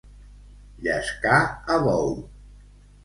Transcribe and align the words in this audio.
Llescar 0.87 1.37
a 1.75 1.81
bou. 1.89 2.11